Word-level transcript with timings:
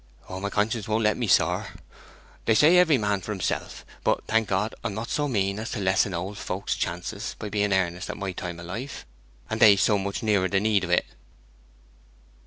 'My 0.27 0.49
conscience 0.49 0.87
won't 0.87 1.03
let 1.03 1.15
me, 1.15 1.27
sir. 1.27 1.67
They 2.45 2.55
say 2.55 2.79
every 2.79 2.97
man 2.97 3.21
for 3.21 3.31
himself: 3.33 3.85
but, 4.03 4.25
thank 4.25 4.47
God, 4.47 4.73
I'm 4.83 4.95
not 4.95 5.09
so 5.11 5.27
mean 5.27 5.59
as 5.59 5.69
to 5.73 5.79
lessen 5.79 6.11
old 6.15 6.39
fokes' 6.39 6.73
chances 6.75 7.35
by 7.37 7.49
being 7.49 7.71
earnest 7.71 8.09
at 8.09 8.17
my 8.17 8.31
time 8.31 8.59
o' 8.59 8.63
life, 8.63 9.05
and 9.47 9.59
they 9.59 9.75
so 9.75 9.99
much 9.99 10.23
nearer 10.23 10.47
the 10.49 10.59
need 10.59 10.85
o't.' 10.85 11.01